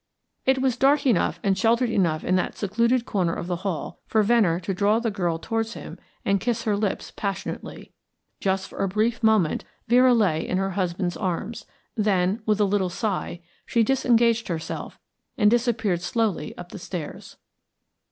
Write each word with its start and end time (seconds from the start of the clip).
It 0.47 0.59
was 0.63 0.77
dark 0.77 1.05
enough 1.05 1.39
and 1.43 1.55
sheltered 1.55 1.91
enough 1.91 2.23
in 2.23 2.35
that 2.35 2.57
secluded 2.57 3.05
corner 3.05 3.35
of 3.35 3.45
the 3.45 3.57
hall 3.57 3.99
for 4.07 4.23
Venner 4.23 4.59
to 4.61 4.73
draw 4.73 4.97
the 4.97 5.11
girl 5.11 5.37
towards 5.37 5.75
him 5.75 5.99
and 6.25 6.39
kiss 6.41 6.63
her 6.63 6.75
lips 6.75 7.11
passionately. 7.15 7.91
Just 8.39 8.67
for 8.67 8.79
a 8.83 8.87
brief 8.87 9.21
moment 9.21 9.63
Vera 9.87 10.15
lay 10.15 10.41
in 10.47 10.57
her 10.57 10.71
husband's 10.71 11.17
arms; 11.17 11.67
then, 11.95 12.41
with 12.47 12.59
a 12.59 12.65
little 12.65 12.89
sigh, 12.89 13.41
she 13.67 13.83
disengaged 13.83 14.47
herself 14.47 14.97
and 15.37 15.51
disappeared 15.51 16.01
slowly 16.01 16.57
up 16.57 16.69
the 16.69 16.79
stairs. 16.79 17.37